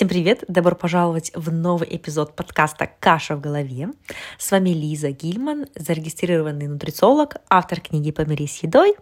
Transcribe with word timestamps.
Всем 0.00 0.08
привет! 0.08 0.44
Добро 0.48 0.74
пожаловать 0.74 1.30
в 1.34 1.52
новый 1.52 1.86
эпизод 1.94 2.34
подкаста 2.34 2.90
«Каша 3.00 3.36
в 3.36 3.42
голове». 3.42 3.90
С 4.38 4.50
вами 4.50 4.70
Лиза 4.70 5.10
Гильман, 5.10 5.66
зарегистрированный 5.74 6.68
нутрициолог, 6.68 7.36
автор 7.50 7.82
книги 7.82 8.10
«Помирись 8.10 8.56
с 8.56 8.62
едой». 8.62 8.96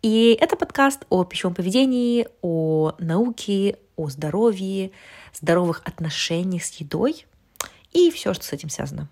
И 0.00 0.38
это 0.40 0.54
подкаст 0.54 1.06
о 1.08 1.24
пищевом 1.24 1.56
поведении, 1.56 2.28
о 2.40 2.92
науке, 3.00 3.78
о 3.96 4.10
здоровье, 4.10 4.92
здоровых 5.34 5.82
отношениях 5.84 6.62
с 6.62 6.72
едой 6.74 7.26
и 7.90 8.12
все, 8.12 8.32
что 8.32 8.44
с 8.44 8.52
этим 8.52 8.68
связано. 8.68 9.08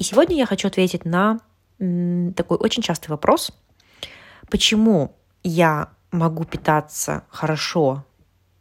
И 0.00 0.02
сегодня 0.02 0.36
я 0.36 0.46
хочу 0.46 0.66
ответить 0.66 1.04
на 1.04 1.38
такой 1.78 2.58
очень 2.58 2.82
частый 2.82 3.10
вопрос. 3.10 3.52
Почему 4.50 5.16
я 5.42 5.90
могу 6.10 6.44
питаться 6.44 7.24
хорошо, 7.28 8.04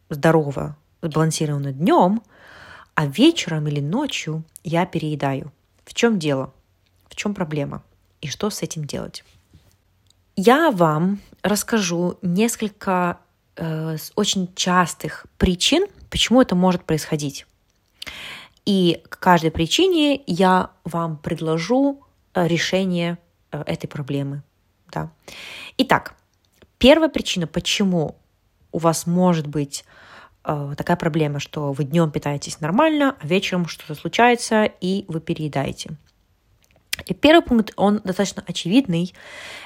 здорово, 0.10 0.78
сбалансированно 1.02 1.72
днем, 1.72 2.22
а 2.96 3.06
вечером 3.06 3.68
или 3.68 3.80
ночью 3.80 4.44
я 4.64 4.86
переедаю? 4.86 5.52
В 5.86 5.94
чем 5.94 6.20
дело? 6.20 6.54
В 7.10 7.16
чем 7.16 7.34
проблема? 7.34 7.84
И 8.22 8.28
что 8.28 8.50
с 8.50 8.62
этим 8.62 8.86
делать? 8.86 9.24
Я 10.36 10.72
вам 10.72 11.20
расскажу 11.42 12.18
несколько 12.22 13.18
э, 13.56 13.98
очень 14.16 14.54
частых 14.56 15.26
причин, 15.38 15.88
почему 16.10 16.42
это 16.42 16.56
может 16.56 16.84
происходить. 16.84 17.48
И 18.66 19.02
к 19.10 19.20
каждой 19.20 19.50
причине 19.50 20.22
я 20.28 20.72
вам 20.84 21.18
предложу 21.18 22.04
решение 22.46 23.18
э, 23.52 23.64
этой 23.66 23.88
проблемы. 23.88 24.44
Да. 24.92 25.12
Итак, 25.78 26.16
первая 26.78 27.10
причина, 27.10 27.48
почему 27.48 28.18
у 28.72 28.80
вас 28.80 29.08
может 29.08 29.48
быть 29.48 29.86
э, 30.44 30.74
такая 30.78 30.98
проблема, 30.98 31.40
что 31.40 31.72
вы 31.72 31.84
днем 31.84 32.12
питаетесь 32.12 32.60
нормально, 32.60 33.16
а 33.20 33.28
вечером 33.28 33.68
что-то 33.68 33.96
случается, 33.96 34.66
и 34.66 35.06
вы 35.08 35.20
переедаете. 35.20 35.98
И 37.06 37.14
первый 37.14 37.42
пункт, 37.42 37.74
он 37.76 38.02
достаточно 38.04 38.44
очевидный, 38.48 39.14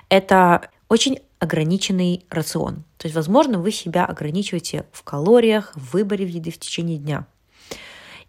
это 0.10 0.70
очень 0.90 1.20
ограниченный 1.40 2.26
рацион. 2.30 2.84
То 2.98 3.08
есть, 3.08 3.16
возможно, 3.16 3.58
вы 3.58 3.72
себя 3.72 4.06
ограничиваете 4.06 4.86
в 4.92 5.04
калориях, 5.04 5.72
в 5.76 5.94
выборе 5.94 6.26
еды 6.26 6.52
в 6.52 6.60
течение 6.60 6.98
дня. 6.98 7.26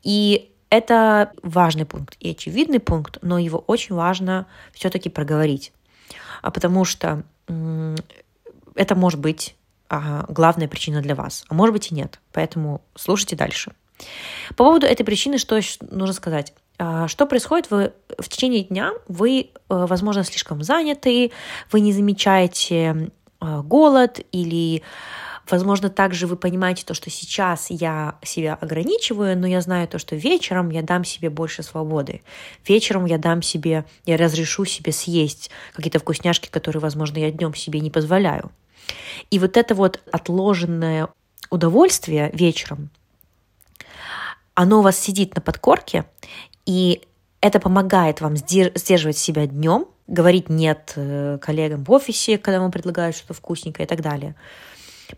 И 0.02 0.51
это 0.72 1.32
важный 1.42 1.84
пункт 1.84 2.16
и 2.18 2.30
очевидный 2.30 2.80
пункт, 2.80 3.18
но 3.20 3.38
его 3.38 3.58
очень 3.58 3.94
важно 3.94 4.46
все-таки 4.72 5.10
проговорить, 5.10 5.70
а 6.40 6.50
потому 6.50 6.86
что 6.86 7.24
это 8.74 8.94
может 8.94 9.20
быть 9.20 9.54
главная 9.90 10.68
причина 10.68 11.02
для 11.02 11.14
вас, 11.14 11.44
а 11.50 11.54
может 11.54 11.74
быть 11.74 11.92
и 11.92 11.94
нет. 11.94 12.20
Поэтому 12.32 12.80
слушайте 12.94 13.36
дальше. 13.36 13.72
По 14.56 14.64
поводу 14.64 14.86
этой 14.86 15.04
причины, 15.04 15.36
что 15.36 15.60
нужно 15.90 16.14
сказать? 16.14 16.54
А, 16.78 17.06
что 17.06 17.26
происходит 17.26 17.70
вы, 17.70 17.92
в 18.18 18.30
течение 18.30 18.64
дня? 18.64 18.92
Вы, 19.06 19.50
э, 19.50 19.50
возможно, 19.68 20.24
слишком 20.24 20.62
заняты, 20.62 21.32
вы 21.70 21.80
не 21.80 21.92
замечаете 21.92 23.10
э, 23.42 23.60
голод 23.60 24.20
или 24.32 24.82
Возможно, 25.50 25.90
также 25.90 26.26
вы 26.26 26.36
понимаете 26.36 26.84
то, 26.84 26.94
что 26.94 27.10
сейчас 27.10 27.66
я 27.68 28.16
себя 28.22 28.54
ограничиваю, 28.60 29.36
но 29.36 29.46
я 29.46 29.60
знаю 29.60 29.88
то, 29.88 29.98
что 29.98 30.14
вечером 30.14 30.70
я 30.70 30.82
дам 30.82 31.04
себе 31.04 31.30
больше 31.30 31.62
свободы. 31.62 32.22
Вечером 32.66 33.06
я 33.06 33.18
дам 33.18 33.42
себе, 33.42 33.84
я 34.06 34.16
разрешу 34.16 34.64
себе 34.64 34.92
съесть 34.92 35.50
какие-то 35.74 35.98
вкусняшки, 35.98 36.48
которые, 36.48 36.80
возможно, 36.80 37.18
я 37.18 37.30
днем 37.30 37.54
себе 37.54 37.80
не 37.80 37.90
позволяю. 37.90 38.52
И 39.30 39.38
вот 39.38 39.56
это 39.56 39.74
вот 39.74 40.00
отложенное 40.12 41.08
удовольствие 41.50 42.30
вечером, 42.32 42.90
оно 44.54 44.78
у 44.78 44.82
вас 44.82 44.98
сидит 44.98 45.34
на 45.34 45.40
подкорке, 45.40 46.04
и 46.66 47.02
это 47.40 47.58
помогает 47.58 48.20
вам 48.20 48.36
сдерживать 48.36 49.18
себя 49.18 49.46
днем, 49.46 49.86
говорить 50.06 50.48
нет 50.48 50.92
э, 50.96 51.38
коллегам 51.40 51.84
в 51.84 51.90
офисе, 51.90 52.38
когда 52.38 52.60
вам 52.60 52.70
предлагают 52.70 53.16
что-то 53.16 53.34
вкусненькое 53.34 53.86
и 53.86 53.88
так 53.88 54.02
далее 54.02 54.36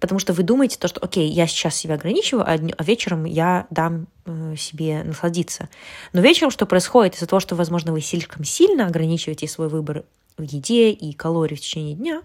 потому 0.01 0.19
что 0.19 0.33
вы 0.33 0.43
думаете 0.43 0.79
то, 0.79 0.89
что, 0.89 1.01
окей, 1.01 1.29
я 1.29 1.47
сейчас 1.47 1.77
себя 1.77 1.95
ограничиваю, 1.95 2.45
а, 2.45 2.55
а 2.55 2.85
вечером 2.85 3.25
я 3.25 3.67
дам 3.71 4.07
э, 4.25 4.57
себе 4.57 5.03
насладиться. 5.03 5.69
Но 6.13 6.21
вечером 6.21 6.51
что 6.51 6.67
происходит? 6.67 7.17
Из-за 7.17 7.27
того, 7.27 7.41
что, 7.41 7.55
возможно, 7.55 7.93
вы 7.93 8.01
слишком 8.01 8.45
сильно 8.45 8.87
ограничиваете 8.87 9.49
свой 9.49 9.69
выбор 9.69 10.05
в 10.37 10.43
еде 10.43 10.91
и 10.91 11.13
калорий 11.13 11.57
в 11.57 11.61
течение 11.61 11.95
дня, 11.95 12.23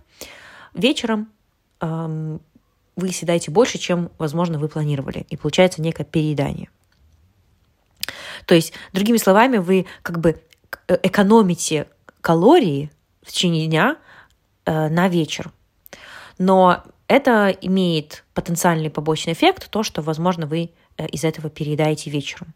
вечером 0.73 1.29
эм, 1.79 2.41
вы 2.95 3.09
съедаете 3.11 3.51
больше, 3.51 3.77
чем, 3.77 4.11
возможно, 4.17 4.59
вы 4.59 4.67
планировали, 4.67 5.25
и 5.29 5.37
получается 5.37 5.81
некое 5.81 6.03
переедание. 6.03 6.69
То 8.45 8.55
есть, 8.55 8.73
другими 8.93 9.17
словами, 9.17 9.57
вы 9.57 9.85
как 10.01 10.19
бы 10.19 10.41
э, 10.87 10.97
экономите 11.03 11.87
калории 12.21 12.91
в 13.21 13.31
течение 13.31 13.67
дня 13.67 13.97
э, 14.65 14.89
на 14.89 15.07
вечер. 15.07 15.51
Но 16.37 16.83
это 17.09 17.49
имеет 17.49 18.23
потенциальный 18.35 18.91
побочный 18.91 19.33
эффект, 19.33 19.69
то, 19.69 19.83
что, 19.83 20.01
возможно, 20.01 20.45
вы 20.45 20.69
э, 20.95 21.07
из 21.07 21.25
этого 21.25 21.49
переедаете 21.49 22.11
вечером. 22.11 22.53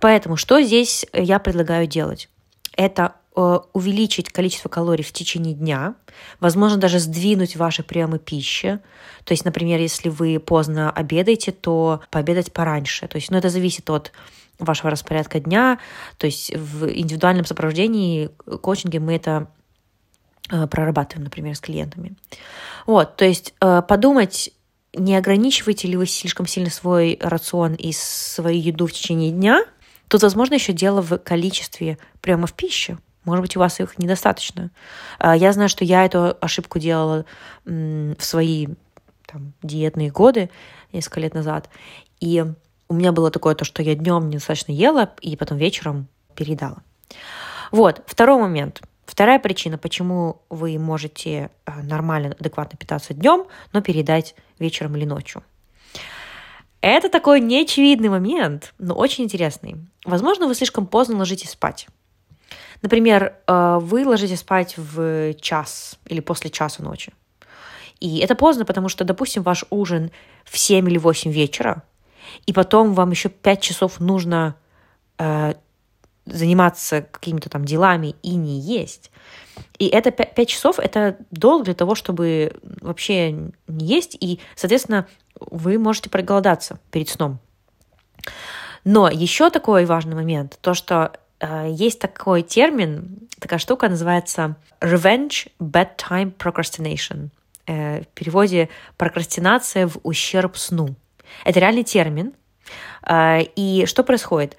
Поэтому 0.00 0.36
что 0.36 0.60
здесь 0.60 1.06
я 1.14 1.38
предлагаю 1.38 1.86
делать? 1.86 2.28
Это 2.76 3.14
э, 3.34 3.58
увеличить 3.72 4.28
количество 4.28 4.68
калорий 4.68 5.02
в 5.02 5.12
течение 5.12 5.54
дня, 5.54 5.94
возможно, 6.40 6.76
даже 6.76 6.98
сдвинуть 6.98 7.56
ваши 7.56 7.82
приемы 7.82 8.18
пищи. 8.18 8.80
То 9.24 9.32
есть, 9.32 9.46
например, 9.46 9.80
если 9.80 10.10
вы 10.10 10.38
поздно 10.40 10.90
обедаете, 10.90 11.50
то 11.50 12.02
пообедать 12.10 12.52
пораньше. 12.52 13.08
То 13.08 13.16
есть, 13.16 13.30
ну, 13.30 13.38
это 13.38 13.48
зависит 13.48 13.88
от 13.88 14.12
вашего 14.58 14.90
распорядка 14.90 15.40
дня. 15.40 15.78
То 16.18 16.26
есть 16.26 16.54
в 16.54 16.86
индивидуальном 16.86 17.46
сопровождении 17.46 18.28
коучинге 18.60 19.00
мы 19.00 19.14
это 19.14 19.48
Э, 19.48 19.57
прорабатываем, 20.48 21.24
например, 21.24 21.54
с 21.54 21.60
клиентами. 21.60 22.14
Вот, 22.86 23.16
то 23.16 23.24
есть 23.24 23.54
э, 23.60 23.82
подумать, 23.86 24.50
не 24.94 25.16
ограничиваете 25.16 25.88
ли 25.88 25.96
вы 25.96 26.06
слишком 26.06 26.46
сильно 26.46 26.70
свой 26.70 27.18
рацион 27.20 27.74
и 27.74 27.92
свою 27.92 28.58
еду 28.58 28.86
в 28.86 28.92
течение 28.92 29.30
дня. 29.30 29.64
Тут, 30.08 30.22
возможно, 30.22 30.54
еще 30.54 30.72
дело 30.72 31.02
в 31.02 31.18
количестве 31.18 31.98
приемов 32.20 32.54
пищи. 32.54 32.96
Может 33.24 33.42
быть, 33.42 33.56
у 33.56 33.60
вас 33.60 33.78
их 33.78 33.98
недостаточно. 33.98 34.70
Э, 35.20 35.34
я 35.36 35.52
знаю, 35.52 35.68
что 35.68 35.84
я 35.84 36.04
эту 36.04 36.36
ошибку 36.40 36.78
делала 36.78 37.24
в 37.64 38.16
свои 38.20 38.68
там, 39.26 39.52
диетные 39.62 40.10
годы, 40.10 40.48
несколько 40.92 41.20
лет 41.20 41.34
назад. 41.34 41.68
И 42.20 42.44
у 42.88 42.94
меня 42.94 43.12
было 43.12 43.30
такое 43.30 43.54
то, 43.54 43.66
что 43.66 43.82
я 43.82 43.94
днем 43.94 44.30
недостаточно 44.30 44.72
ела, 44.72 45.10
и 45.20 45.36
потом 45.36 45.58
вечером 45.58 46.08
передала. 46.34 46.78
Вот, 47.70 48.02
второй 48.06 48.40
момент– 48.40 48.80
Вторая 49.18 49.40
причина, 49.40 49.78
почему 49.78 50.42
вы 50.48 50.78
можете 50.78 51.50
э, 51.66 51.82
нормально, 51.82 52.36
адекватно 52.38 52.78
питаться 52.78 53.14
днем, 53.14 53.48
но 53.72 53.80
передать 53.80 54.36
вечером 54.60 54.94
или 54.94 55.04
ночью. 55.04 55.42
Это 56.82 57.08
такой 57.08 57.40
неочевидный 57.40 58.10
момент, 58.10 58.74
но 58.78 58.94
очень 58.94 59.24
интересный. 59.24 59.74
Возможно, 60.04 60.46
вы 60.46 60.54
слишком 60.54 60.86
поздно 60.86 61.16
ложитесь 61.16 61.50
спать. 61.50 61.88
Например, 62.80 63.34
э, 63.48 63.78
вы 63.80 64.06
ложитесь 64.06 64.38
спать 64.38 64.74
в 64.76 65.34
час 65.40 65.98
или 66.06 66.20
после 66.20 66.48
часа 66.48 66.84
ночи. 66.84 67.12
И 67.98 68.18
это 68.18 68.36
поздно, 68.36 68.64
потому 68.64 68.88
что, 68.88 69.02
допустим, 69.02 69.42
ваш 69.42 69.64
ужин 69.70 70.12
в 70.44 70.56
7 70.56 70.88
или 70.88 70.96
8 70.96 71.32
вечера, 71.32 71.82
и 72.46 72.52
потом 72.52 72.94
вам 72.94 73.10
еще 73.10 73.30
5 73.30 73.60
часов 73.60 73.98
нужно 73.98 74.54
э, 75.18 75.54
заниматься 76.32 77.02
какими-то 77.02 77.48
там 77.48 77.64
делами 77.64 78.14
и 78.22 78.34
не 78.34 78.60
есть. 78.60 79.10
И 79.78 79.86
это 79.86 80.10
5 80.10 80.48
часов— 80.48 80.78
это 80.80 81.16
долго 81.30 81.64
для 81.64 81.74
того, 81.74 81.94
чтобы 81.94 82.52
вообще 82.80 83.32
не 83.32 83.86
есть, 83.86 84.16
и, 84.20 84.40
соответственно, 84.54 85.06
вы 85.40 85.78
можете 85.78 86.10
проголодаться 86.10 86.78
перед 86.90 87.08
сном. 87.08 87.38
Но 88.84 89.08
еще 89.08 89.50
такой 89.50 89.84
важный 89.84 90.14
момент, 90.14 90.58
то, 90.60 90.74
что 90.74 91.12
э, 91.40 91.68
есть 91.70 91.98
такой 91.98 92.42
термин, 92.42 93.28
такая 93.38 93.58
штука 93.58 93.88
называется 93.88 94.56
revenge 94.80 95.48
bedtime 95.60 96.34
procrastination. 96.36 97.30
Э, 97.66 98.02
в 98.02 98.06
переводе 98.08 98.68
прокрастинация 98.96 99.86
в 99.86 99.98
ущерб 100.02 100.56
сну. 100.56 100.94
Это 101.44 101.60
реальный 101.60 101.84
термин. 101.84 102.32
Э, 103.06 103.42
и 103.56 103.84
что 103.86 104.04
происходит? 104.04 104.56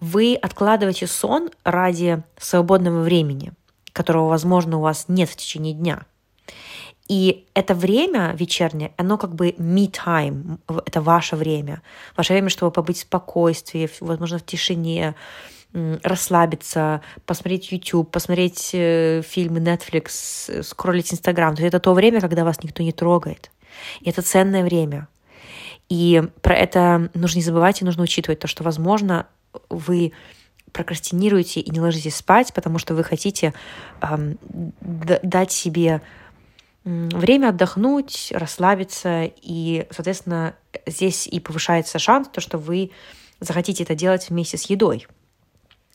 Вы 0.00 0.34
откладываете 0.34 1.06
сон 1.06 1.50
ради 1.64 2.22
свободного 2.38 3.02
времени, 3.02 3.52
которого, 3.92 4.28
возможно, 4.28 4.78
у 4.78 4.82
вас 4.82 5.06
нет 5.08 5.28
в 5.28 5.36
течение 5.36 5.74
дня. 5.74 6.06
И 7.08 7.46
это 7.54 7.74
время 7.74 8.34
вечернее, 8.38 8.92
оно 8.98 9.16
как 9.16 9.34
бы 9.34 9.50
me 9.52 9.90
time, 9.90 10.58
это 10.84 11.00
ваше 11.00 11.36
время. 11.36 11.82
Ваше 12.16 12.34
время, 12.34 12.50
чтобы 12.50 12.70
побыть 12.70 12.98
в 12.98 13.02
спокойствии, 13.02 13.88
возможно, 14.00 14.38
в 14.38 14.44
тишине, 14.44 15.14
расслабиться, 15.72 17.02
посмотреть 17.26 17.72
YouTube, 17.72 18.10
посмотреть 18.10 18.70
э, 18.72 19.22
фильмы 19.22 19.58
Netflix, 19.58 20.62
скроллить 20.62 21.12
Instagram. 21.12 21.56
То 21.56 21.62
есть 21.62 21.74
это 21.74 21.80
то 21.80 21.92
время, 21.92 22.20
когда 22.20 22.44
вас 22.44 22.62
никто 22.62 22.82
не 22.82 22.92
трогает. 22.92 23.50
И 24.00 24.08
это 24.08 24.22
ценное 24.22 24.64
время. 24.64 25.08
И 25.88 26.22
про 26.42 26.54
это 26.54 27.10
нужно 27.14 27.38
не 27.38 27.44
забывать 27.44 27.80
и 27.80 27.84
нужно 27.84 28.02
учитывать 28.02 28.38
то, 28.40 28.46
что, 28.46 28.64
возможно, 28.64 29.26
вы 29.68 30.12
прокрастинируете 30.72 31.60
и 31.60 31.70
не 31.70 31.80
ложитесь 31.80 32.16
спать, 32.16 32.52
потому 32.52 32.78
что 32.78 32.94
вы 32.94 33.04
хотите 33.04 33.54
эм, 34.00 34.38
дать 34.80 35.52
себе 35.52 36.02
время 36.84 37.48
отдохнуть, 37.48 38.28
расслабиться, 38.32 39.24
и, 39.24 39.86
соответственно, 39.90 40.54
здесь 40.86 41.26
и 41.26 41.40
повышается 41.40 41.98
шанс, 41.98 42.28
то, 42.28 42.40
что 42.40 42.58
вы 42.58 42.92
захотите 43.40 43.82
это 43.82 43.94
делать 43.94 44.30
вместе 44.30 44.56
с 44.56 44.64
едой. 44.64 45.06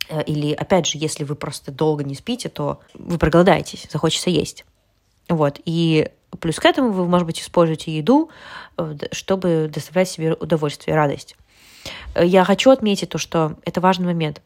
Э, 0.10 0.24
или, 0.24 0.54
опять 0.54 0.86
же, 0.86 0.98
если 0.98 1.24
вы 1.24 1.36
просто 1.36 1.72
долго 1.72 2.04
не 2.04 2.16
спите, 2.16 2.50
то 2.50 2.80
вы 2.94 3.18
проголодаетесь, 3.18 3.88
захочется 3.92 4.30
есть. 4.30 4.66
Вот. 5.30 5.60
И 5.66 6.10
плюс 6.40 6.60
к 6.60 6.66
этому 6.66 6.92
вы, 6.92 7.08
может 7.08 7.26
быть, 7.26 7.42
используете 7.42 7.96
еду, 7.96 8.30
э, 8.78 8.96
чтобы 9.12 9.70
доставлять 9.74 10.10
себе 10.10 10.34
удовольствие, 10.34 10.96
радость. 10.96 11.36
Э, 12.16 12.26
я 12.26 12.44
хочу 12.44 12.72
отметить 12.72 13.10
то, 13.10 13.18
что 13.18 13.58
это 13.66 13.82
важный 13.82 14.06
момент. 14.06 14.42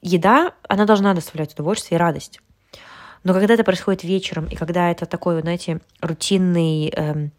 Еда, 0.00 0.52
она 0.68 0.84
должна 0.84 1.14
доставлять 1.14 1.54
удовольствие 1.54 1.96
и 1.96 2.00
радость. 2.00 2.40
Но 3.24 3.32
когда 3.34 3.54
это 3.54 3.64
происходит 3.64 4.04
вечером, 4.04 4.46
и 4.46 4.54
когда 4.54 4.90
это 4.90 5.06
такой, 5.06 5.40
знаете, 5.40 5.80
рутинный, 6.00 6.88
эм, 6.90 7.32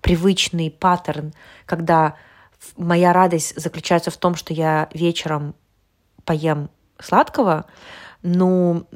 привычный 0.00 0.70
паттерн, 0.70 1.34
когда 1.66 2.16
моя 2.76 3.12
радость 3.12 3.60
заключается 3.60 4.10
в 4.10 4.16
том, 4.16 4.34
что 4.34 4.54
я 4.54 4.88
вечером 4.94 5.54
поем 6.24 6.70
сладкого, 6.98 7.66
ну, 8.22 8.86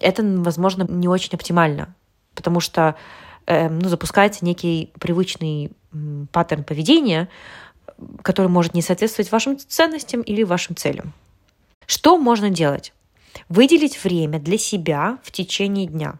это, 0.00 0.22
возможно, 0.22 0.84
не 0.88 1.08
очень 1.08 1.34
оптимально, 1.34 1.94
потому 2.34 2.60
что 2.60 2.96
э, 3.46 3.68
ну, 3.68 3.88
запускается 3.88 4.44
некий 4.44 4.92
привычный 4.98 5.72
паттерн 6.32 6.64
поведения, 6.64 7.28
который 8.22 8.48
может 8.48 8.74
не 8.74 8.82
соответствовать 8.82 9.32
вашим 9.32 9.58
ценностям 9.58 10.22
или 10.22 10.42
вашим 10.42 10.76
целям. 10.76 11.12
Что 11.86 12.18
можно 12.18 12.50
делать? 12.50 12.92
Выделить 13.48 14.02
время 14.02 14.38
для 14.38 14.58
себя 14.58 15.18
в 15.22 15.30
течение 15.30 15.86
дня. 15.86 16.18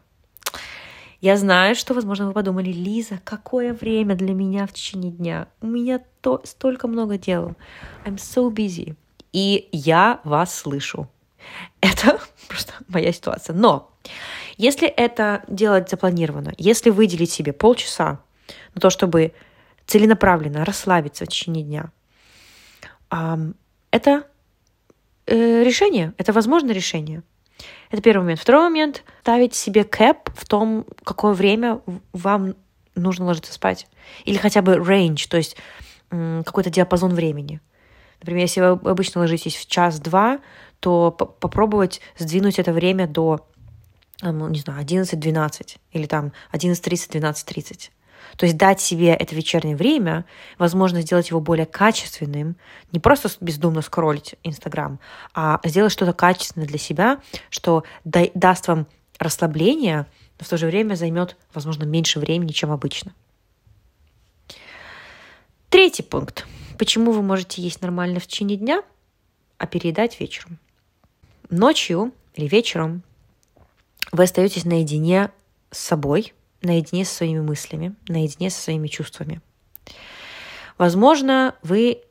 Я 1.20 1.36
знаю, 1.36 1.76
что, 1.76 1.94
возможно, 1.94 2.26
вы 2.26 2.32
подумали, 2.32 2.72
Лиза, 2.72 3.20
какое 3.22 3.74
время 3.74 4.16
для 4.16 4.34
меня 4.34 4.66
в 4.66 4.72
течение 4.72 5.12
дня? 5.12 5.46
У 5.60 5.68
меня 5.68 6.00
то, 6.20 6.40
столько 6.44 6.88
много 6.88 7.16
дел. 7.16 7.54
I'm 8.04 8.16
so 8.16 8.52
busy. 8.52 8.96
И 9.32 9.68
я 9.70 10.20
вас 10.24 10.52
слышу. 10.52 11.08
Это 11.80 12.20
просто 12.48 12.72
моя 12.88 13.12
ситуация. 13.12 13.54
Но 13.54 13.92
если 14.56 14.88
это 14.88 15.44
делать 15.48 15.88
запланированно, 15.88 16.54
если 16.58 16.90
выделить 16.90 17.30
себе 17.30 17.52
полчаса 17.52 18.20
на 18.74 18.80
то, 18.80 18.90
чтобы 18.90 19.32
целенаправленно 19.92 20.64
расслабиться 20.64 21.26
в 21.26 21.28
течение 21.28 21.64
дня, 21.64 21.90
это 23.90 24.26
э, 25.26 25.62
решение, 25.62 26.14
это 26.16 26.32
возможное 26.32 26.72
решение. 26.72 27.22
Это 27.90 28.00
первый 28.00 28.22
момент. 28.22 28.40
Второй 28.40 28.62
момент— 28.62 29.04
ставить 29.20 29.54
себе 29.54 29.84
кэп 29.84 30.30
в 30.34 30.48
том, 30.48 30.86
какое 31.04 31.34
время 31.34 31.82
вам 32.14 32.54
нужно 32.94 33.26
ложиться 33.26 33.52
спать. 33.52 33.86
Или 34.24 34.38
хотя 34.38 34.62
бы 34.62 34.76
range, 34.76 35.28
то 35.28 35.36
есть 35.36 35.58
какой-то 36.08 36.70
диапазон 36.70 37.14
времени. 37.14 37.60
Например, 38.20 38.40
если 38.40 38.60
вы 38.62 38.68
обычно 38.90 39.20
ложитесь 39.20 39.56
в 39.56 39.66
час-два, 39.66 40.40
то 40.80 41.10
попробовать 41.10 42.00
сдвинуть 42.16 42.58
это 42.58 42.72
время 42.72 43.06
до, 43.06 43.46
не 44.22 44.58
знаю, 44.60 44.82
11-12 44.82 45.76
или 45.92 46.06
там 46.06 46.32
11.30-12.30. 46.52 47.90
То 48.36 48.46
есть 48.46 48.56
дать 48.56 48.80
себе 48.80 49.08
это 49.08 49.34
вечернее 49.34 49.76
время, 49.76 50.24
возможно, 50.58 51.02
сделать 51.02 51.30
его 51.30 51.40
более 51.40 51.66
качественным, 51.66 52.56
не 52.92 52.98
просто 52.98 53.30
бездумно 53.40 53.82
скроллить 53.82 54.36
Инстаграм, 54.42 54.98
а 55.34 55.60
сделать 55.64 55.92
что-то 55.92 56.12
качественное 56.12 56.66
для 56.66 56.78
себя, 56.78 57.20
что 57.50 57.84
даст 58.04 58.68
вам 58.68 58.86
расслабление, 59.18 60.06
но 60.38 60.44
в 60.44 60.48
то 60.48 60.56
же 60.56 60.66
время 60.66 60.94
займет, 60.94 61.36
возможно, 61.54 61.84
меньше 61.84 62.18
времени, 62.18 62.52
чем 62.52 62.70
обычно. 62.70 63.12
Третий 65.68 66.02
пункт. 66.02 66.46
Почему 66.78 67.12
вы 67.12 67.22
можете 67.22 67.62
есть 67.62 67.80
нормально 67.80 68.20
в 68.20 68.26
течение 68.26 68.58
дня, 68.58 68.82
а 69.58 69.66
переедать 69.66 70.18
вечером? 70.20 70.58
Ночью 71.48 72.12
или 72.34 72.48
вечером 72.48 73.02
вы 74.10 74.24
остаетесь 74.24 74.64
наедине 74.64 75.30
с 75.70 75.78
собой, 75.78 76.34
наедине 76.62 77.04
со 77.04 77.14
своими 77.14 77.40
мыслями, 77.40 77.94
наедине 78.08 78.50
со 78.50 78.60
своими 78.60 78.88
чувствами. 78.88 79.40
Возможно, 80.78 81.54
вы 81.62 82.02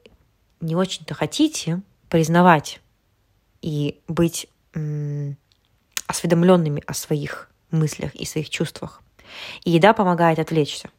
не 0.59 0.75
очень-то 0.75 1.13
хотите 1.13 1.81
признавать 2.09 2.80
и 3.62 4.00
быть 4.07 4.48
осведомленными 6.07 6.83
о 6.86 6.94
своих 6.94 7.50
мыслях 7.71 8.15
и 8.15 8.25
своих 8.25 8.50
чувствах. 8.50 9.01
И 9.63 9.71
еда 9.71 9.94
помогает 9.94 10.39
отвлечься. 10.39 10.89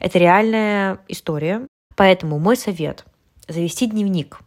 Это 0.00 0.18
реальная 0.18 0.98
история, 1.08 1.66
поэтому 1.94 2.38
мой 2.38 2.56
совет– 2.56 3.04
завести 3.48 3.86
дневник. 3.86 4.40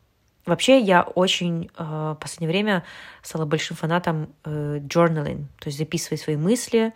Вообще 0.45 0.79
я 0.79 1.03
очень 1.03 1.69
э, 1.77 1.83
в 1.83 2.17
последнее 2.19 2.49
время 2.49 2.83
стала 3.21 3.45
большим 3.45 3.75
фанатом 3.75 4.33
э, 4.43 4.79
journaling, 4.79 5.45
то 5.59 5.67
есть 5.67 5.77
записывать 5.77 6.21
свои 6.21 6.35
мысли, 6.35 6.93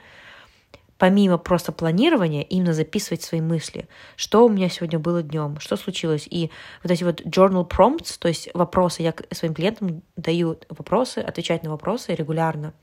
помимо 0.97 1.37
просто 1.37 1.71
планирования, 1.71 2.41
именно 2.41 2.73
записывать 2.73 3.21
свои 3.21 3.41
мысли. 3.41 3.87
Что 4.15 4.45
у 4.45 4.49
меня 4.49 4.69
сегодня 4.69 4.99
было 4.99 5.21
днем, 5.21 5.59
что 5.59 5.75
случилось. 5.75 6.27
И 6.29 6.51
вот 6.83 6.91
эти 6.91 7.03
вот 7.03 7.21
journal 7.21 7.67
prompts, 7.67 8.17
то 8.19 8.27
есть 8.27 8.49
вопросы, 8.53 9.01
я 9.01 9.13
своим 9.31 9.53
клиентам 9.53 10.03
даю 10.15 10.57
вопросы, 10.69 11.19
отвечать 11.19 11.63
на 11.63 11.69
вопросы 11.69 12.15
регулярно 12.15 12.73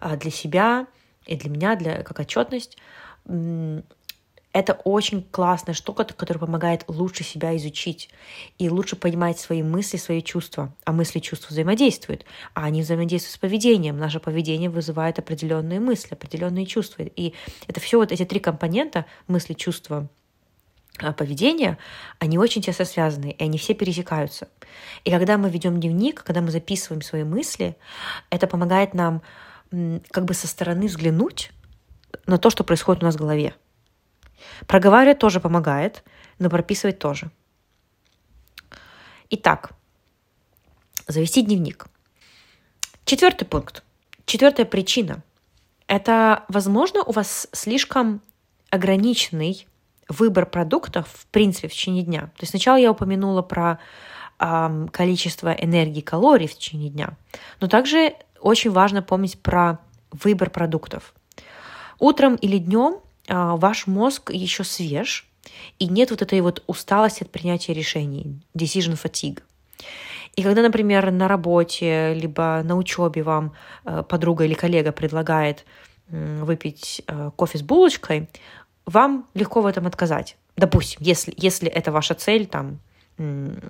а, 0.00 0.16
для 0.16 0.30
себя 0.30 0.86
и 1.26 1.36
для 1.36 1.50
меня, 1.50 1.76
для, 1.76 2.02
как 2.02 2.18
отчетность. 2.18 2.76
Это 4.52 4.72
очень 4.72 5.22
классная 5.22 5.74
штука, 5.74 6.04
которая 6.04 6.40
помогает 6.40 6.84
лучше 6.88 7.22
себя 7.22 7.54
изучить 7.56 8.08
и 8.58 8.70
лучше 8.70 8.96
понимать 8.96 9.38
свои 9.38 9.62
мысли, 9.62 9.98
свои 9.98 10.22
чувства. 10.22 10.74
А 10.84 10.92
мысли 10.92 11.18
и 11.18 11.22
чувства 11.22 11.52
взаимодействуют, 11.52 12.24
а 12.54 12.64
они 12.64 12.82
взаимодействуют 12.82 13.34
с 13.34 13.38
поведением. 13.38 13.98
Наше 13.98 14.20
поведение 14.20 14.70
вызывает 14.70 15.18
определенные 15.18 15.80
мысли, 15.80 16.14
определенные 16.14 16.64
чувства. 16.64 17.02
И 17.02 17.34
это 17.66 17.80
все 17.80 17.98
вот 17.98 18.10
эти 18.10 18.24
три 18.24 18.40
компонента 18.40 19.04
мысли, 19.26 19.52
чувства, 19.52 20.08
а, 21.00 21.12
поведения, 21.12 21.78
они 22.18 22.38
очень 22.38 22.62
тесно 22.62 22.84
связаны, 22.84 23.30
и 23.38 23.44
они 23.44 23.58
все 23.58 23.74
пересекаются. 23.74 24.48
И 25.04 25.10
когда 25.10 25.38
мы 25.38 25.48
ведем 25.50 25.78
дневник, 25.78 26.24
когда 26.24 26.40
мы 26.40 26.50
записываем 26.50 27.02
свои 27.02 27.22
мысли, 27.22 27.76
это 28.30 28.46
помогает 28.46 28.94
нам 28.94 29.22
как 30.10 30.24
бы 30.24 30.34
со 30.34 30.48
стороны 30.48 30.86
взглянуть 30.86 31.52
на 32.26 32.38
то, 32.38 32.50
что 32.50 32.64
происходит 32.64 33.02
у 33.02 33.06
нас 33.06 33.14
в 33.14 33.18
голове. 33.18 33.54
Проговаривать 34.66 35.18
тоже 35.18 35.40
помогает, 35.40 36.04
но 36.38 36.50
прописывать 36.50 36.98
тоже. 36.98 37.30
Итак, 39.30 39.72
завести 41.06 41.42
дневник. 41.42 41.86
Четвертый 43.04 43.44
пункт. 43.44 43.82
Четвертая 44.26 44.66
причина. 44.66 45.22
Это, 45.86 46.44
возможно, 46.48 47.02
у 47.02 47.12
вас 47.12 47.48
слишком 47.52 48.20
ограниченный 48.70 49.66
выбор 50.08 50.46
продуктов, 50.46 51.08
в 51.08 51.26
принципе, 51.26 51.68
в 51.68 51.72
течение 51.72 52.02
дня. 52.02 52.20
То 52.36 52.42
есть 52.42 52.50
сначала 52.50 52.76
я 52.76 52.90
упомянула 52.90 53.42
про 53.42 53.78
э, 54.38 54.86
количество 54.92 55.52
энергии, 55.52 56.00
калорий 56.00 56.46
в 56.46 56.54
течение 56.54 56.90
дня, 56.90 57.16
но 57.60 57.68
также 57.68 58.14
очень 58.40 58.70
важно 58.70 59.02
помнить 59.02 59.40
про 59.40 59.78
выбор 60.10 60.50
продуктов. 60.50 61.14
Утром 61.98 62.36
или 62.36 62.58
днем 62.58 63.00
ваш 63.28 63.86
мозг 63.86 64.30
еще 64.30 64.64
свеж, 64.64 65.26
и 65.78 65.86
нет 65.86 66.10
вот 66.10 66.22
этой 66.22 66.40
вот 66.40 66.62
усталости 66.66 67.22
от 67.22 67.30
принятия 67.30 67.72
решений, 67.72 68.40
decision 68.56 69.00
fatigue. 69.00 69.42
И 70.36 70.42
когда, 70.42 70.62
например, 70.62 71.10
на 71.10 71.26
работе, 71.26 72.14
либо 72.14 72.62
на 72.64 72.76
учебе 72.76 73.22
вам 73.22 73.54
э, 73.84 74.04
подруга 74.08 74.44
или 74.44 74.54
коллега 74.54 74.92
предлагает 74.92 75.64
выпить 76.10 77.02
э, 77.06 77.30
кофе 77.36 77.58
с 77.58 77.62
булочкой, 77.62 78.28
вам 78.86 79.26
легко 79.34 79.60
в 79.60 79.66
этом 79.66 79.86
отказать. 79.86 80.36
Допустим, 80.56 81.00
если, 81.02 81.34
если 81.36 81.68
это 81.68 81.92
ваша 81.92 82.14
цель, 82.14 82.46
там, 82.46 82.80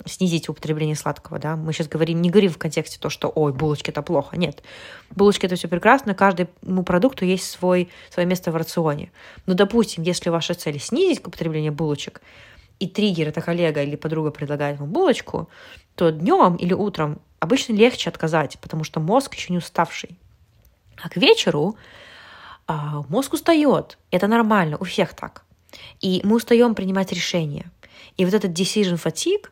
снизить 0.05 0.49
употребление 0.49 0.97
сладкого, 0.97 1.39
да. 1.39 1.57
Мы 1.57 1.73
сейчас 1.73 1.89
говорим, 1.89 2.21
не 2.21 2.31
говорим 2.31 2.51
в 2.51 2.59
контексте 2.59 2.99
то, 3.01 3.09
что, 3.09 3.29
ой, 3.35 3.53
булочки 3.53 3.91
это 3.91 4.03
плохо. 4.03 4.37
Нет. 4.37 4.63
Булочки 5.11 5.47
это 5.47 5.57
все 5.57 5.69
прекрасно, 5.69 6.15
каждому 6.15 6.83
продукту 6.85 7.25
есть 7.25 7.51
свой, 7.51 7.89
свое 8.11 8.27
место 8.27 8.53
в 8.53 8.57
рационе. 8.57 9.11
Но, 9.47 9.55
допустим, 9.55 10.03
если 10.03 10.31
ваша 10.31 10.55
цель 10.55 10.79
снизить 10.79 11.27
употребление 11.27 11.71
булочек, 11.71 12.21
и 12.79 12.87
триггер, 12.87 13.29
это 13.29 13.41
коллега 13.41 13.83
или 13.83 13.97
подруга 13.97 14.31
предлагает 14.31 14.79
вам 14.79 14.91
булочку, 14.91 15.49
то 15.95 16.11
днем 16.11 16.57
или 16.57 16.75
утром 16.75 17.21
обычно 17.41 17.73
легче 17.73 18.09
отказать, 18.09 18.59
потому 18.61 18.85
что 18.85 19.01
мозг 19.01 19.35
еще 19.35 19.53
не 19.53 19.59
уставший. 19.59 20.19
А 21.03 21.09
к 21.09 21.17
вечеру 21.17 21.77
а, 22.67 23.03
мозг 23.09 23.33
устает. 23.33 23.99
Это 24.11 24.27
нормально, 24.27 24.77
у 24.79 24.85
всех 24.85 25.15
так. 25.15 25.45
И 26.01 26.21
мы 26.25 26.37
устаем 26.37 26.75
принимать 26.75 27.13
решения. 27.13 27.71
И 28.17 28.25
вот 28.25 28.35
этот 28.35 28.53
decision 28.53 29.01
fatigue, 29.03 29.49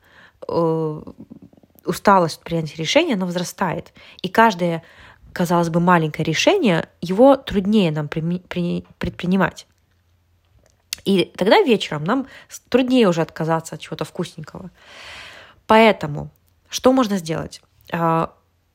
э, 0.49 1.03
усталость 1.85 2.41
принятия 2.41 2.77
решения, 2.77 3.15
она 3.15 3.27
возрастает. 3.27 3.93
И 4.23 4.29
каждое, 4.29 4.83
казалось 5.33 5.69
бы, 5.69 5.81
маленькое 5.81 6.25
решение, 6.25 6.89
его 7.01 7.37
труднее 7.37 7.91
нам 7.93 8.09
предпринимать. 8.09 9.67
И 11.05 11.33
тогда 11.37 11.63
вечером 11.63 12.05
нам 12.05 12.27
труднее 12.69 13.09
уже 13.09 13.23
отказаться 13.23 13.77
от 13.77 13.81
чего-то 13.81 14.05
вкусненького. 14.05 14.71
Поэтому 15.67 16.31
что 16.69 16.93
можно 16.93 17.19
сделать? 17.19 17.63
А, 17.93 18.35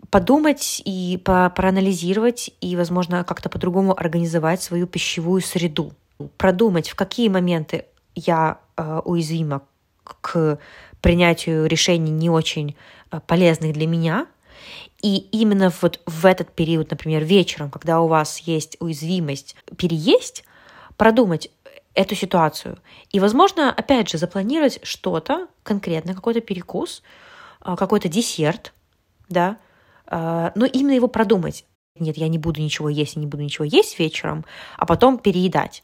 подумать 0.10 0.82
и 0.86 1.22
проанализировать 1.24 2.52
и, 2.62 2.76
возможно, 2.76 3.24
как-то 3.24 3.50
по-другому 3.50 3.98
организовать 3.98 4.62
свою 4.62 4.88
пищевую 4.88 5.42
среду. 5.42 5.94
Продумать, 6.38 6.90
в 6.90 6.96
какие 6.96 7.30
моменты 7.30 7.86
я 8.16 8.60
а, 8.76 9.00
уязвима 9.00 9.62
к 10.04 10.60
принятию 11.02 11.66
решений 11.66 12.12
не 12.12 12.30
очень 12.30 12.76
а, 13.10 13.20
полезных 13.20 13.74
для 13.74 13.88
меня. 13.88 14.28
И 15.02 15.18
именно 15.32 15.72
вот 15.82 16.00
в 16.06 16.26
этот 16.26 16.52
период, 16.54 16.92
например, 16.92 17.24
вечером, 17.24 17.72
когда 17.72 18.02
у 18.02 18.08
вас 18.08 18.40
есть 18.40 18.78
уязвимость 18.80 19.56
переесть, 19.78 20.44
продумать, 20.98 21.50
эту 21.94 22.16
ситуацию. 22.16 22.78
И, 23.12 23.20
возможно, 23.20 23.72
опять 23.72 24.10
же, 24.10 24.18
запланировать 24.18 24.80
что-то 24.84 25.48
конкретно, 25.64 26.14
какой-то 26.14 26.42
перекус, 26.42 27.04
а, 27.60 27.76
какой-то 27.76 28.08
десерт, 28.08 28.74
да, 29.30 29.58
а, 30.08 30.52
но 30.56 30.66
именно 30.66 30.94
его 30.94 31.08
продумать. 31.08 31.66
Нет, 32.00 32.18
я 32.18 32.30
не 32.30 32.38
буду 32.38 32.62
ничего 32.62 32.90
есть, 32.90 33.18
не 33.18 33.28
буду 33.28 33.44
ничего 33.44 33.66
есть 33.66 34.00
вечером, 34.00 34.46
а 34.78 34.86
потом 34.86 35.18
переедать. 35.18 35.84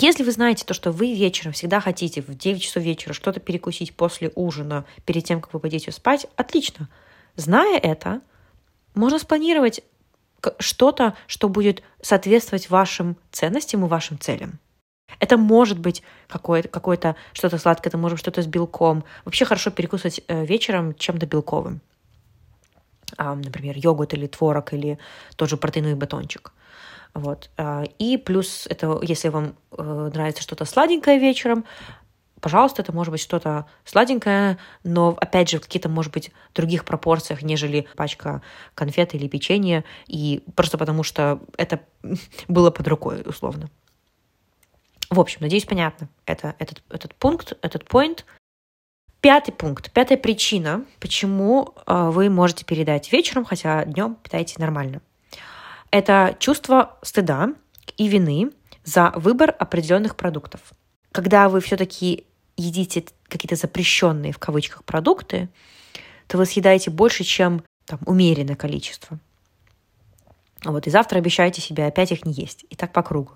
Если 0.00 0.22
вы 0.22 0.30
знаете 0.30 0.64
то, 0.64 0.74
что 0.74 0.92
вы 0.92 1.12
вечером 1.12 1.52
всегда 1.52 1.80
хотите 1.80 2.22
в 2.22 2.32
9 2.32 2.62
часов 2.62 2.84
вечера 2.84 3.12
что-то 3.12 3.40
перекусить 3.40 3.96
после 3.96 4.30
ужина, 4.36 4.84
перед 5.04 5.24
тем, 5.24 5.40
как 5.40 5.52
вы 5.52 5.58
пойдете 5.58 5.90
спать, 5.90 6.28
отлично. 6.36 6.88
Зная 7.34 7.78
это, 7.78 8.20
можно 8.94 9.18
спланировать 9.18 9.82
что-то, 10.60 11.16
что 11.26 11.48
будет 11.48 11.82
соответствовать 12.00 12.70
вашим 12.70 13.16
ценностям 13.32 13.84
и 13.84 13.88
вашим 13.88 14.20
целям. 14.20 14.60
Это 15.18 15.36
может 15.36 15.80
быть 15.80 16.04
какое-то, 16.28 16.68
какое-то 16.68 17.16
что-то 17.32 17.58
сладкое, 17.58 17.90
это 17.90 17.98
может 17.98 18.16
быть 18.16 18.20
что-то 18.20 18.42
с 18.42 18.46
белком. 18.46 19.02
Вообще 19.24 19.46
хорошо 19.46 19.72
перекусывать 19.72 20.20
э, 20.28 20.46
вечером 20.46 20.94
чем-то 20.94 21.26
белковым. 21.26 21.80
Например, 23.16 23.74
йогурт 23.76 24.14
или 24.14 24.28
творог, 24.28 24.72
или 24.74 24.98
тот 25.34 25.48
же 25.48 25.56
протеиновый 25.56 25.96
батончик. 25.96 26.52
Вот. 27.18 27.50
А, 27.56 27.82
и 27.98 28.16
плюс, 28.16 28.68
это, 28.70 29.00
если 29.02 29.28
вам 29.28 29.56
э, 29.76 30.10
нравится 30.14 30.40
что-то 30.40 30.64
сладенькое 30.64 31.18
вечером, 31.18 31.64
пожалуйста, 32.40 32.82
это 32.82 32.92
может 32.92 33.10
быть 33.10 33.20
что-то 33.20 33.66
сладенькое, 33.84 34.56
но, 34.84 35.16
опять 35.20 35.50
же, 35.50 35.58
в 35.58 35.62
каких-то, 35.62 35.88
может 35.88 36.12
быть, 36.12 36.30
других 36.54 36.84
пропорциях, 36.84 37.42
нежели 37.42 37.88
пачка 37.96 38.40
конфет 38.76 39.16
или 39.16 39.26
печенья, 39.26 39.84
и 40.06 40.44
просто 40.54 40.78
потому 40.78 41.02
что 41.02 41.40
это 41.56 41.80
было 42.48 42.70
под 42.70 42.86
рукой, 42.86 43.22
условно. 43.26 43.68
В 45.10 45.18
общем, 45.18 45.38
надеюсь, 45.40 45.64
понятно 45.64 46.08
это, 46.24 46.54
этот, 46.60 46.84
этот 46.88 47.16
пункт, 47.16 47.54
этот 47.62 47.82
point. 47.82 48.24
Пятый 49.20 49.50
пункт, 49.50 49.90
пятая 49.90 50.18
причина, 50.18 50.84
почему 51.00 51.74
э, 51.84 52.10
вы 52.10 52.30
можете 52.30 52.64
передать 52.64 53.10
вечером, 53.10 53.44
хотя 53.44 53.84
днем 53.84 54.14
питаетесь 54.22 54.58
нормально. 54.58 55.00
Это 55.90 56.36
чувство 56.38 56.98
стыда 57.02 57.54
и 57.96 58.08
вины 58.08 58.50
за 58.84 59.12
выбор 59.16 59.54
определенных 59.58 60.16
продуктов. 60.16 60.60
Когда 61.12 61.48
вы 61.48 61.60
все-таки 61.60 62.24
едите 62.56 63.04
какие-то 63.28 63.56
запрещенные 63.56 64.32
в 64.32 64.38
кавычках 64.38 64.84
продукты, 64.84 65.48
то 66.26 66.36
вы 66.36 66.46
съедаете 66.46 66.90
больше, 66.90 67.24
чем 67.24 67.62
там, 67.86 68.00
умеренное 68.04 68.56
количество. 68.56 69.18
Вот, 70.64 70.86
и 70.86 70.90
завтра 70.90 71.18
обещаете 71.18 71.60
себе 71.60 71.86
опять 71.86 72.12
их 72.12 72.24
не 72.24 72.32
есть. 72.32 72.64
И 72.68 72.76
так 72.76 72.92
по 72.92 73.02
кругу. 73.02 73.32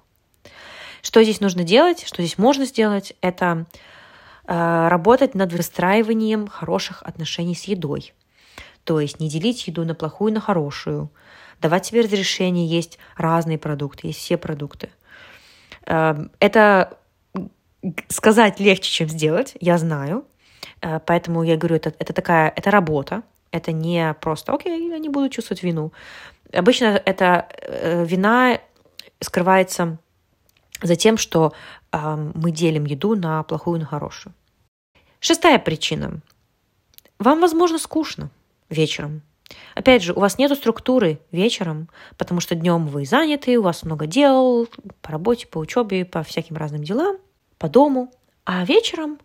Что 1.02 1.23
здесь 1.23 1.40
нужно 1.40 1.64
делать, 1.64 2.04
что 2.06 2.23
здесь 2.23 2.38
можно 2.38 2.64
сделать, 2.64 3.14
это 3.21 3.66
э, 4.47 4.88
работать 4.88 5.35
над 5.35 5.52
выстраиванием 5.52 6.47
хороших 6.49 7.02
отношений 7.02 7.54
с 7.54 7.64
едой. 7.64 8.12
То 8.85 9.00
есть 9.00 9.21
не 9.21 9.28
делить 9.28 9.66
еду 9.66 9.85
на 9.85 9.94
плохую 9.94 10.32
и 10.32 10.35
на 10.35 10.40
хорошую, 10.40 11.11
давать 11.62 11.87
себе 11.87 12.02
разрешение 12.02 12.66
есть 12.66 12.99
разные 13.16 13.59
продукты, 13.59 14.09
есть 14.09 14.19
все 14.19 14.37
продукты. 14.37 14.90
Э, 15.87 16.26
это 16.40 16.99
сказать 18.09 18.61
легче, 18.61 18.90
чем 18.90 19.09
сделать, 19.09 19.57
я 19.61 19.78
знаю. 19.78 20.25
Э, 20.81 21.00
поэтому 21.04 21.42
я 21.42 21.57
говорю, 21.57 21.76
это, 21.76 21.95
это 21.99 22.12
такая, 22.12 22.52
это 22.54 22.71
работа, 22.71 23.23
это 23.50 23.73
не 23.73 24.14
просто, 24.21 24.52
окей, 24.52 24.90
я 24.90 24.99
не 24.99 25.09
буду 25.09 25.28
чувствовать 25.28 25.62
вину. 25.62 25.92
Обычно 26.52 27.00
эта 27.04 27.49
э, 27.62 28.04
вина 28.04 28.61
скрывается 29.21 29.99
за 30.83 30.97
тем, 30.97 31.16
что 31.16 31.52
э, 31.92 32.33
мы 32.35 32.50
делим 32.50 32.85
еду 32.85 33.14
на 33.14 33.42
плохую 33.42 33.76
и 33.76 33.81
на 33.81 33.87
хорошую. 33.87 34.35
Шестая 35.21 35.59
причина. 35.59 36.21
Вам, 37.19 37.40
возможно, 37.40 37.78
скучно 37.78 38.31
вечером. 38.69 39.23
Опять 39.75 40.02
же, 40.02 40.12
у 40.12 40.21
вас 40.21 40.38
нет 40.38 40.56
структуры 40.56 41.21
вечером, 41.30 41.88
потому 42.18 42.40
что 42.40 42.54
днем 42.54 42.87
вы 42.87 43.04
заняты, 43.04 43.59
у 43.59 43.62
вас 43.62 43.82
много 43.82 44.06
дел 44.06 44.68
по 45.00 45.11
работе, 45.11 45.47
по 45.47 45.59
учебе, 45.59 46.04
по 46.04 46.23
всяким 46.23 46.56
разным 46.56 46.82
делам, 46.82 47.16
по 47.59 47.68
дому. 47.68 48.12
А 48.44 48.64
вечером 48.64 49.18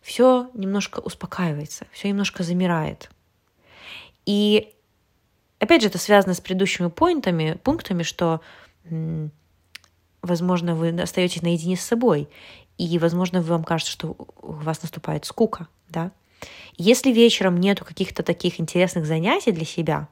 все 0.00 0.50
немножко 0.54 1.00
успокаивается, 1.00 1.86
все 1.92 2.08
немножко 2.08 2.42
замирает. 2.42 3.10
И 4.26 4.72
опять 5.58 5.82
же, 5.82 5.88
это 5.88 5.98
связано 5.98 6.34
с 6.34 6.40
предыдущими 6.40 6.88
поинтами, 6.88 7.58
пунктами, 7.62 8.02
что 8.02 8.40
возможно, 10.22 10.74
вы 10.74 10.88
остаетесь 11.00 11.42
наедине 11.42 11.76
с 11.76 11.82
собой, 11.82 12.28
и, 12.78 12.98
возможно, 12.98 13.42
вам 13.42 13.64
кажется, 13.64 13.92
что 13.92 14.16
у 14.40 14.52
вас 14.52 14.82
наступает 14.82 15.24
скука, 15.24 15.68
да. 15.88 16.12
Если 16.76 17.10
вечером 17.10 17.58
нету 17.58 17.84
каких-то 17.84 18.22
таких 18.22 18.60
интересных 18.60 19.06
занятий 19.06 19.52
для 19.52 19.64
себя, 19.64 20.08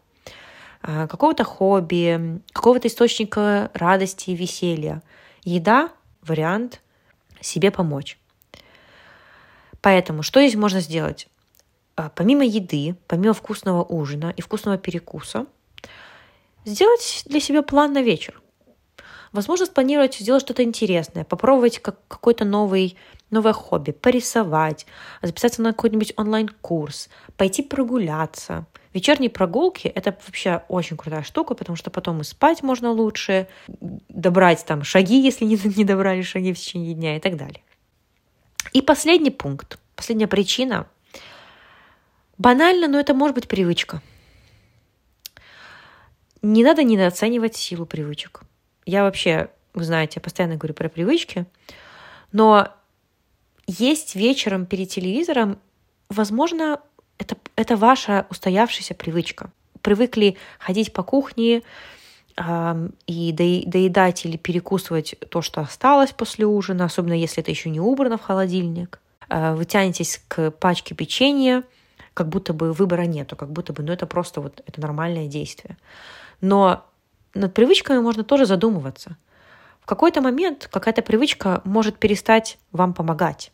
а, 0.83 1.07
какого-то 1.07 1.45
хобби, 1.45 2.41
какого-то 2.53 2.89
источника 2.89 3.71
радости 3.75 4.31
и 4.31 4.37
веселья, 4.37 5.03
еда— 5.45 5.91
вариант 6.23 6.83
себе 7.41 7.71
помочь. 7.71 8.19
Поэтому 9.81 10.23
что 10.23 10.41
здесь 10.41 10.57
можно 10.57 10.81
сделать? 10.81 11.29
А, 11.97 12.11
помимо 12.11 12.45
еды, 12.45 12.97
помимо 13.07 13.33
вкусного 13.33 13.83
ужина 13.83 14.33
и 14.37 14.43
вкусного 14.43 14.79
перекуса, 14.79 15.47
сделать 16.65 17.23
для 17.27 17.41
себя 17.41 17.63
план 17.63 17.93
на 17.93 18.03
вечер— 18.03 18.41
Возможно, 19.33 19.67
спланировать 19.67 20.17
сделать 20.17 20.43
что-то 20.43 20.63
интересное, 20.63 21.25
попробовать 21.25 21.81
как 21.81 21.97
какой-то 22.09 22.45
новый, 22.45 22.97
новое 23.31 23.53
хобби, 23.53 23.91
порисовать, 23.91 24.87
записаться 25.23 25.63
на 25.63 25.73
какой-нибудь 25.73 26.15
онлайн-курс, 26.17 27.09
пойти 27.37 27.63
прогуляться. 27.63 28.67
Вечерние 28.95 29.31
прогулки— 29.31 29.87
это 29.95 30.17
вообще 30.27 30.63
очень 30.69 30.97
крутая 30.97 31.23
штука, 31.23 31.55
потому 31.55 31.77
что 31.77 31.91
потом 31.91 32.23
и 32.23 32.25
спать 32.25 32.63
можно 32.63 32.91
лучше, 32.91 33.49
добрать 34.09 34.65
там 34.65 34.83
шаги, 34.83 35.21
если 35.21 35.45
не, 35.45 35.59
не 35.77 35.85
добрали 35.85 36.23
шаги 36.23 36.53
в 36.53 36.59
течение 36.59 36.95
дня 36.95 37.17
и 37.17 37.21
так 37.21 37.37
далее. 37.37 37.63
И 38.73 38.83
последний 38.83 39.31
пункт, 39.31 39.79
последняя 39.95 40.27
причина. 40.27 40.87
Банально, 42.39 42.89
но 42.89 42.99
это 42.99 43.15
может 43.15 43.35
быть 43.35 43.49
привычка. 43.49 44.01
Не 46.41 46.63
надо 46.63 46.83
недооценивать 46.83 47.57
силу 47.57 47.85
привычек. 47.85 48.43
Я 48.89 49.03
вообще, 49.03 49.51
вы 49.75 49.85
знаете, 49.85 50.19
постоянно 50.19 50.57
говорю 50.57 50.73
про 50.73 50.89
привычки, 50.89 51.45
но 52.33 52.69
есть 53.67 54.15
вечером 54.15 54.65
перед 54.65 54.89
телевизором, 54.89 55.59
возможно, 56.09 56.81
это, 57.19 57.37
это 57.55 57.77
ваша 57.77 58.27
устоявшаяся 58.31 58.95
привычка. 58.95 59.51
Привыкли 59.83 60.39
ходить 60.59 60.95
по 60.95 61.03
кухне 61.03 61.61
э, 62.39 62.89
и 63.07 63.33
доедать 63.67 64.25
или 64.25 64.39
перекусывать 64.39 65.17
то, 65.29 65.43
что 65.43 65.61
осталось 65.61 66.13
после 66.13 66.47
ужина, 66.47 66.87
особенно 66.87 67.13
если 67.13 67.43
это 67.43 67.51
еще 67.51 67.69
не 67.69 67.81
убрано 67.81 68.17
в 68.17 68.23
холодильник. 68.23 69.01
Э, 69.29 69.53
вы 69.53 69.67
тянетесь 69.67 70.23
к 70.29 70.51
пачке 70.51 70.95
печенья, 70.95 71.63
как 72.15 72.31
будто 72.31 72.55
бы 72.55 72.73
выбора 72.73 73.03
нету, 73.03 73.37
как 73.37 73.53
будто 73.53 73.75
бы, 73.75 73.83
ну 73.83 73.93
это 73.93 74.07
просто 74.07 74.41
вот 74.41 74.63
это 74.67 74.81
нормальное 74.81 75.27
действие. 75.27 75.77
Но 76.41 76.87
над 77.35 77.55
привычками 77.55 77.99
можно 77.99 78.25
тоже 78.25 78.47
задумываться. 78.47 79.17
В 79.81 79.87
какой-то 79.87 80.21
момент 80.21 80.69
какая-то 80.71 81.03
привычка 81.03 81.63
может 81.65 81.99
перестать 81.99 82.59
вам 82.73 82.95
помогать. 82.95 83.53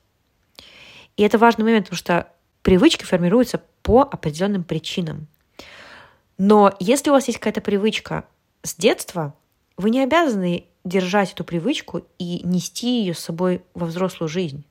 И 1.16 1.23
это 1.23 1.38
важный 1.38 1.64
момент, 1.64 1.87
потому 1.87 1.99
что 1.99 2.28
привычки 2.62 3.04
формируются 3.04 3.62
по 3.83 4.02
определенным 4.02 4.64
причинам. 4.64 5.28
Но 6.38 6.75
если 6.81 7.11
у 7.11 7.12
вас 7.12 7.28
есть 7.28 7.38
какая-то 7.38 7.61
привычка 7.61 8.25
с 8.62 8.75
детства, 8.75 9.35
вы 9.76 9.90
не 9.90 10.02
обязаны 10.02 10.66
держать 10.85 11.33
эту 11.33 11.45
привычку 11.45 12.02
и 12.19 12.40
нести 12.45 13.00
ее 13.00 13.14
с 13.14 13.21
собой 13.21 13.62
во 13.75 13.87
взрослую 13.87 14.28
жизнь. 14.28 14.64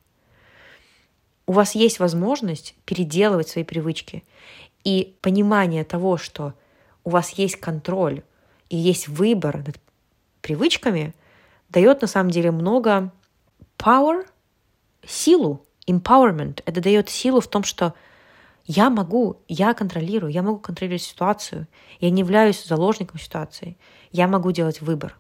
У 1.46 1.54
вас 1.54 1.76
есть 1.76 2.00
возможность 2.00 2.76
переделывать 2.86 3.50
свои 3.50 3.64
привычки. 3.64 4.24
И 4.84 5.16
понимание 5.22 5.84
того, 5.84 6.18
что 6.18 6.54
у 7.04 7.10
вас 7.10 7.32
есть 7.32 7.58
контроль 7.58 8.24
и 8.70 8.78
есть 8.78 9.08
выбор 9.08 9.58
над 9.58 9.80
привычками, 10.42 11.14
дает 11.70 12.02
на 12.02 12.08
самом 12.08 12.30
деле 12.30 12.52
много 12.52 13.12
power, 13.78 14.26
силу, 15.06 15.66
empowerment. 15.88 16.62
Это 16.66 16.82
дает 16.82 17.10
силу 17.10 17.40
в 17.42 17.48
том, 17.48 17.64
что 17.64 17.94
я 18.66 18.90
могу, 18.90 19.42
я 19.48 19.74
контролирую, 19.74 20.32
я 20.32 20.42
могу 20.42 20.60
контролировать 20.60 21.02
ситуацию. 21.02 21.68
Я 22.00 22.10
не 22.10 22.22
являюсь 22.22 22.64
заложником 22.66 23.20
ситуации. 23.20 23.78
Я 24.12 24.28
могу 24.28 24.52
делать 24.52 24.82
выбор. 24.82 25.18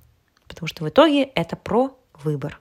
Потому 0.47 0.67
что 0.67 0.83
в 0.85 0.89
итоге 0.89 1.23
это 1.23 1.55
про 1.55 1.97
выбор. 2.23 2.59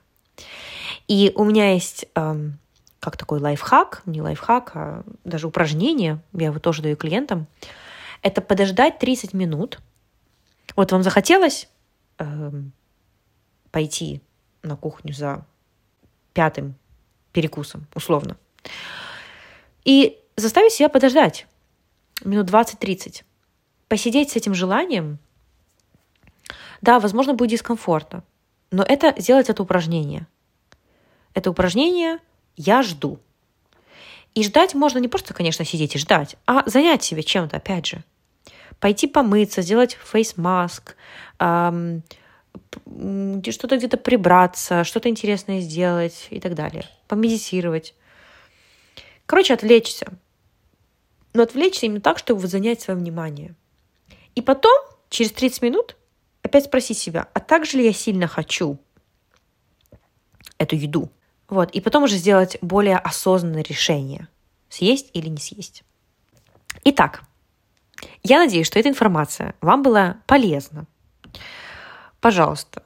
И 1.07 1.31
у 1.35 1.45
меня 1.45 1.73
есть 1.73 2.05
эм, 2.15 2.57
как 3.03 3.17
такой 3.17 3.39
лайфхак, 3.39 4.01
не 4.05 4.21
лайфхак, 4.21 4.71
а 4.75 5.03
даже 5.25 5.47
упражнение, 5.47 6.19
я 6.31 6.45
его 6.47 6.59
тоже 6.59 6.81
даю 6.81 6.95
клиентам, 6.95 7.47
это 8.21 8.41
подождать 8.41 8.97
30 8.99 9.33
минут. 9.33 9.79
Вот 10.75 10.91
вам 10.91 11.03
захотелось 11.03 11.69
эм, 12.17 12.71
пойти 13.71 14.21
на 14.61 14.75
кухню 14.75 15.13
за 15.13 15.45
пятым 16.33 16.75
перекусом, 17.31 17.87
условно. 17.93 18.37
И 19.83 20.19
заставить 20.35 20.73
себя 20.73 20.89
подождать 20.89 21.47
минут 22.23 22.49
20-30. 22.49 23.23
Посидеть 23.87 24.31
с 24.31 24.35
этим 24.35 24.53
желанием. 24.53 25.19
Да, 26.81 26.99
возможно, 26.99 27.33
будет 27.33 27.51
дискомфортно, 27.51 28.23
но 28.71 28.83
это 28.83 29.13
сделать 29.17 29.49
это 29.49 29.63
упражнение. 29.63 30.27
Это 31.33 31.49
упражнение 31.49 32.19
«я 32.55 32.83
жду». 32.83 33.19
И 34.35 34.43
ждать 34.43 34.73
можно 34.73 34.97
не 34.97 35.07
просто, 35.07 35.33
конечно, 35.33 35.63
сидеть 35.63 35.95
и 35.95 35.99
ждать, 35.99 36.37
а 36.47 36.67
занять 36.67 37.03
себя 37.03 37.21
чем-то, 37.21 37.57
опять 37.57 37.85
же. 37.85 38.03
Пойти 38.83 39.07
помыться, 39.07 39.61
сделать 39.61 39.97
фейс-маск, 40.03 40.97
что-то 41.37 42.01
где-то 43.77 43.95
прибраться, 43.95 44.83
что-то 44.83 45.07
интересное 45.07 45.61
сделать 45.61 46.27
и 46.29 46.41
так 46.41 46.53
далее. 46.53 46.83
Помедитировать. 47.07 47.95
Короче, 49.25 49.53
отвлечься. 49.53 50.07
Но 51.31 51.43
отвлечься 51.43 51.85
именно 51.85 52.01
так, 52.01 52.17
чтобы 52.17 52.45
занять 52.45 52.81
свое 52.81 52.99
внимание. 52.99 53.55
И 54.35 54.41
потом, 54.41 54.77
через 55.09 55.31
30 55.31 55.61
минут, 55.61 55.95
опять 56.41 56.65
спросить 56.65 56.97
себя, 56.97 57.29
а 57.33 57.39
так 57.39 57.65
же 57.65 57.77
ли 57.77 57.85
я 57.85 57.93
сильно 57.93 58.27
хочу 58.27 58.79
эту 60.57 60.75
еду? 60.75 61.09
Вот. 61.47 61.71
И 61.71 61.79
потом 61.79 62.03
уже 62.03 62.17
сделать 62.17 62.57
более 62.59 62.97
осознанное 62.97 63.63
решение, 63.63 64.27
съесть 64.67 65.09
или 65.13 65.29
не 65.29 65.37
съесть. 65.37 65.85
Итак, 66.83 67.23
я 68.23 68.39
надеюсь, 68.39 68.67
что 68.67 68.79
эта 68.79 68.89
информация 68.89 69.55
вам 69.61 69.83
была 69.83 70.17
полезна. 70.27 70.85
Пожалуйста, 72.19 72.83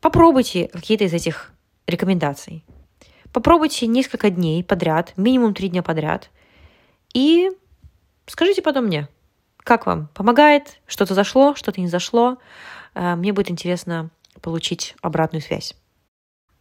попробуйте 0.00 0.68
какие-то 0.68 1.04
из 1.04 1.12
этих 1.12 1.52
рекомендаций. 1.86 2.64
Попробуйте 3.32 3.86
несколько 3.86 4.30
дней 4.30 4.62
подряд, 4.62 5.12
минимум 5.16 5.54
три 5.54 5.68
дня 5.68 5.82
подряд, 5.82 6.30
и 7.12 7.50
скажите 8.26 8.62
потом 8.62 8.86
мне, 8.86 9.08
как 9.58 9.86
вам? 9.86 10.08
Помогает? 10.14 10.78
Что-то 10.86 11.14
зашло, 11.14 11.54
что-то 11.54 11.80
не 11.80 11.88
зашло? 11.88 12.38
Э, 12.94 13.16
мне 13.16 13.32
будет 13.32 13.50
интересно 13.50 14.10
получить 14.40 14.94
обратную 15.00 15.42
связь. 15.42 15.74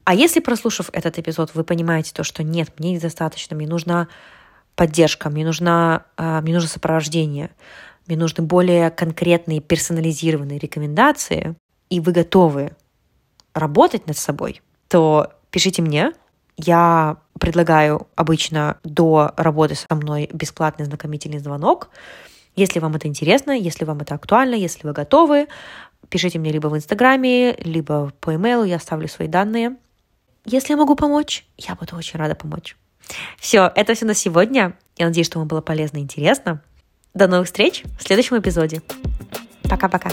А 0.06 0.16
если, 0.16 0.40
прослушав 0.40 0.89
этот 0.93 1.19
эпизод, 1.19 1.54
вы 1.54 1.63
понимаете 1.63 2.13
то, 2.13 2.24
что 2.24 2.43
нет, 2.43 2.78
мне 2.78 2.93
недостаточно, 2.93 3.56
мне 3.56 3.67
нужна 3.67 4.08
поддержка, 4.75 5.29
мне, 5.29 5.45
нужна, 5.45 6.05
э, 6.17 6.41
мне 6.41 6.53
нужно 6.53 6.69
сопровождение, 6.69 7.51
мне 8.07 8.17
нужны 8.17 8.43
более 8.43 8.89
конкретные 8.89 9.62
персонализированные 9.62 10.59
рекомендации, 10.59 11.55
и 11.89 11.99
вы 11.99 12.12
готовы 12.12 12.71
работать 13.53 14.07
над 14.07 14.17
собой, 14.17 14.62
то 14.88 15.33
пишите 15.51 15.81
мне, 15.81 16.12
я 16.57 17.17
предлагаю 17.39 18.07
обычно 18.15 18.77
до 18.83 19.31
работы 19.38 19.75
со 19.75 19.95
мной 19.95 20.29
бесплатный 20.31 20.86
знакомительный 20.86 21.39
звонок. 21.39 21.89
Если 22.55 22.79
вам 22.79 22.95
это 22.95 23.07
интересно, 23.07 23.51
если 23.51 23.86
вам 23.86 23.99
это 23.99 24.15
актуально, 24.15 24.55
если 24.55 24.86
вы 24.86 24.93
готовы, 24.93 25.47
пишите 26.09 26.38
мне 26.38 26.51
либо 26.51 26.67
в 26.67 26.77
Инстаграме, 26.77 27.53
либо 27.55 28.12
по 28.19 28.36
имейлу, 28.36 28.63
я 28.63 28.75
оставлю 28.75 29.07
свои 29.07 29.27
данные. 29.27 29.75
Если 30.45 30.73
я 30.73 30.77
могу 30.77 30.95
помочь, 30.95 31.45
я 31.57 31.75
буду 31.75 31.95
очень 31.95 32.19
рада 32.19 32.36
помочь. 32.36 32.75
Все, 33.39 33.71
это 33.76 33.93
все 33.93 34.06
на 34.06 34.13
сегодня. 34.13 34.73
Я 34.97 35.08
надеюсь, 35.08 35.28
что 35.28 35.39
вам 35.39 35.47
было 35.47 35.62
полезно 35.62 35.97
и 35.97 36.02
интересно. 36.02 36.62
До 37.13 37.28
новых 37.28 37.47
встреч 37.47 37.84
в 37.99 38.04
следующем 38.04 38.39
эпизоде. 38.39 38.82
Пока-пока. 39.63 40.12